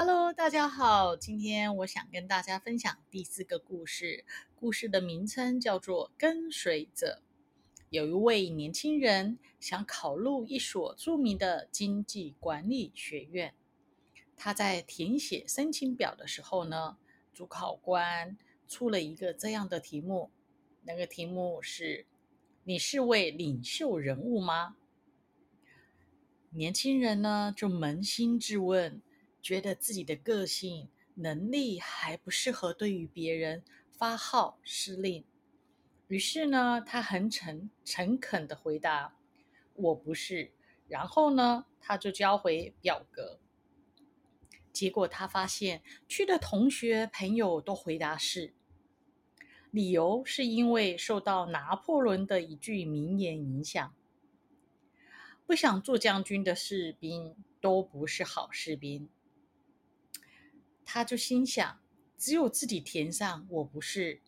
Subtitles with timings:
[0.00, 4.24] Hello，大家好，今天我想跟大家分享第四个故事。
[4.54, 7.20] 故事的名称叫做《跟随者》。
[7.90, 13.52] 有一位年轻人想考入一所著名的经济管理学院，
[14.36, 16.96] 他在填写申请表的时候呢，
[17.34, 18.38] 主考官
[18.68, 20.30] 出了一个这样的题目，
[20.84, 22.06] 那个题目是：
[22.62, 24.76] 你是位领袖人物吗？
[26.50, 29.02] 年轻人呢就扪心自问。
[29.48, 35.24] 觉得自己的个性能力还不适合对于别人发号施令，
[36.08, 39.16] 于是呢，他很诚诚恳的回答
[39.72, 40.52] ：“我不是。”
[40.86, 43.40] 然后呢，他就交回表格。
[44.70, 48.52] 结果他发现去的同学朋友都回答是，
[49.70, 53.94] 理由是因为受到拿破仑的一句名言影响
[55.46, 59.08] ：“不想做将军的士兵都不是好士兵。”
[60.90, 61.78] 他就心想：
[62.16, 64.22] 只有自己填上“我不是”，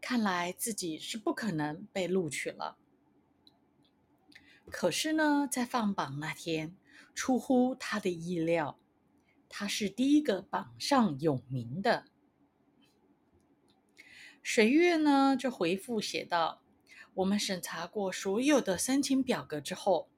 [0.00, 2.78] 看来自己是不可能被录取了。
[4.70, 6.76] 可是呢，在放榜那天，
[7.12, 8.78] 出乎他的意料，
[9.48, 12.04] 他是第一个榜上有名的。
[14.44, 16.62] 水月呢，就回复写道
[17.14, 20.08] ：“我们审查过所有的申请表格之后，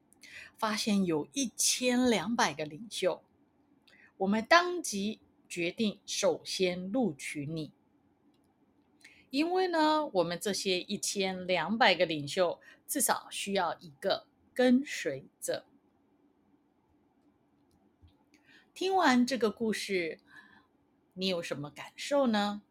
[0.58, 3.24] 发现有一千两百个领袖，
[4.18, 7.72] 我们当即。”决定首先录取你，
[9.30, 15.64] 因为呢，我们这些一千两百个领袖至少需要一个跟随者。
[18.74, 20.20] 听完这个故事，
[21.14, 22.62] 你有什么感受呢？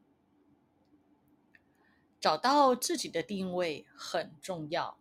[2.20, 4.98] 找到自己的定位很重要。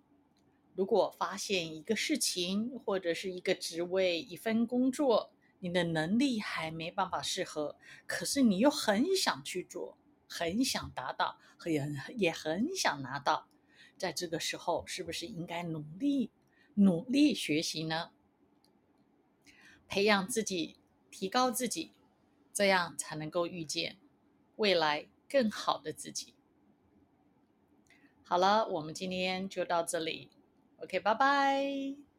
[0.75, 5.31] 如果发现一个事情，或者是一个职位、一份工作，
[5.65, 9.97] 你的能力还没办法适合，可是你又很想去做，
[10.29, 13.49] 很想达到，也也很想拿到，
[13.97, 16.31] 在这个时候，是不是应该努力
[16.75, 18.11] 努力学习呢？
[19.89, 20.77] 培养自己，
[21.11, 21.95] 提高自己，
[22.53, 23.97] 这样才能够遇见
[24.57, 26.35] 未来更好的自己。
[28.23, 30.31] 好了，我们今天就到这里
[30.77, 32.14] ，OK，拜拜。